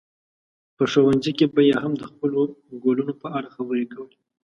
[0.75, 2.41] په ښوونځي کې به یې هم د خپلو
[2.83, 4.17] ګلونو په اړه خبرې کولې.